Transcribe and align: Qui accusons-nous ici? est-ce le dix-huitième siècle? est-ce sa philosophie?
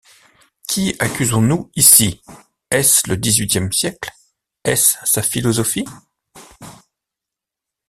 Qui 0.67 0.95
accusons-nous 0.97 1.69
ici? 1.75 2.23
est-ce 2.71 3.07
le 3.07 3.17
dix-huitième 3.17 3.71
siècle? 3.71 4.09
est-ce 4.63 4.95
sa 5.05 5.21
philosophie? 5.21 5.85